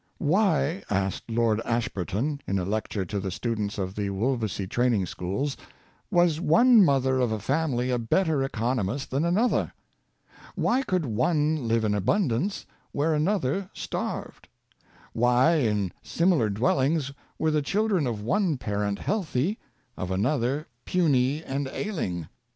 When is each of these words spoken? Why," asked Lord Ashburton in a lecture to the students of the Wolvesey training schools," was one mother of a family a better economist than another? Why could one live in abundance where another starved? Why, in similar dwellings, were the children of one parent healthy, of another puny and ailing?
Why," 0.17 0.81
asked 0.89 1.29
Lord 1.29 1.61
Ashburton 1.63 2.41
in 2.47 2.57
a 2.57 2.65
lecture 2.65 3.05
to 3.05 3.19
the 3.19 3.29
students 3.29 3.77
of 3.77 3.93
the 3.93 4.09
Wolvesey 4.09 4.65
training 4.67 5.05
schools," 5.05 5.55
was 6.19 6.41
one 6.41 6.83
mother 6.83 7.19
of 7.19 7.31
a 7.31 7.37
family 7.37 7.91
a 7.91 7.99
better 7.99 8.41
economist 8.43 9.11
than 9.11 9.23
another? 9.23 9.73
Why 10.55 10.81
could 10.81 11.05
one 11.05 11.67
live 11.67 11.83
in 11.83 11.93
abundance 11.93 12.65
where 12.91 13.13
another 13.13 13.69
starved? 13.73 14.47
Why, 15.13 15.57
in 15.57 15.91
similar 16.01 16.49
dwellings, 16.49 17.11
were 17.37 17.51
the 17.51 17.61
children 17.61 18.07
of 18.07 18.23
one 18.23 18.57
parent 18.57 18.97
healthy, 18.97 19.59
of 19.95 20.09
another 20.09 20.65
puny 20.83 21.43
and 21.43 21.67
ailing? 21.67 22.27